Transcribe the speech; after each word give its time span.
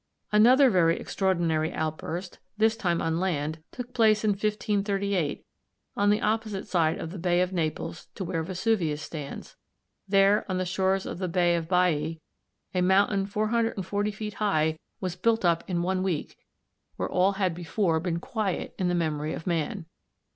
Another 0.31 0.71
very 0.71 0.99
extraordinary 0.99 1.71
outburst, 1.71 2.39
this 2.57 2.75
time 2.75 3.03
on 3.03 3.19
land, 3.19 3.59
took 3.71 3.93
place 3.93 4.23
in 4.23 4.31
1538 4.31 5.45
on 5.95 6.09
the 6.09 6.21
opposite 6.21 6.67
side 6.67 6.97
of 6.97 7.11
the 7.11 7.19
Bay 7.19 7.39
of 7.39 7.53
Naples 7.53 8.07
to 8.15 8.23
where 8.23 8.41
Vesuvius 8.41 9.03
stands. 9.03 9.57
There, 10.07 10.43
on 10.49 10.57
the 10.57 10.65
shores 10.65 11.05
of 11.05 11.19
the 11.19 11.27
Bay 11.27 11.55
of 11.55 11.67
Baiæ, 11.67 12.19
a 12.73 12.81
mountain 12.81 13.27
440 13.27 14.09
feet 14.09 14.33
high 14.33 14.79
was 14.99 15.15
built 15.15 15.45
up 15.45 15.63
in 15.69 15.83
one 15.83 16.01
week, 16.01 16.35
where 16.95 17.07
all 17.07 17.33
had 17.33 17.53
before 17.53 17.99
been 17.99 18.19
quiet 18.19 18.73
in 18.79 18.87
the 18.87 18.95
memory 18.95 19.33
of 19.35 19.45
man. 19.45 19.85